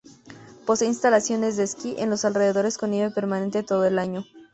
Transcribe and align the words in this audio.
Posee 0.65 0.87
instalaciones 0.87 1.57
de 1.57 1.63
esquí 1.63 1.93
en 1.99 2.09
los 2.09 2.25
alrededores 2.25 2.79
con 2.79 2.89
nieve 2.89 3.13
permanente 3.13 3.61
todo 3.61 3.85
el 3.85 3.99
año. 3.99 4.25